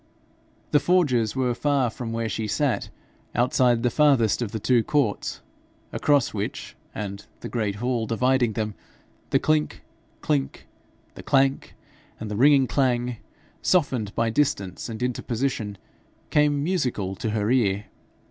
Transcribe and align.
The 0.71 0.79
forges 0.79 1.35
were 1.35 1.53
far 1.53 1.91
from 1.91 2.11
where 2.11 2.27
she 2.27 2.47
sat, 2.47 2.89
outside 3.35 3.83
the 3.83 3.91
farthest 3.91 4.41
of 4.41 4.51
the 4.51 4.57
two 4.59 4.81
courts, 4.83 5.41
across 5.93 6.33
which, 6.33 6.75
and 6.95 7.23
the 7.41 7.47
great 7.47 7.75
hall 7.75 8.07
dividing 8.07 8.53
them, 8.53 8.73
the 9.29 9.37
clink, 9.37 9.83
clink, 10.21 10.67
the 11.13 11.21
clank, 11.21 11.75
and 12.19 12.31
the 12.31 12.35
ringing 12.35 12.65
clang, 12.65 13.17
softened 13.61 14.15
by 14.15 14.31
distance 14.31 14.89
and 14.89 15.03
interposition, 15.03 15.77
came 16.31 16.63
musical 16.63 17.13
to 17.17 17.29
her 17.29 17.51
ear. 17.51 17.85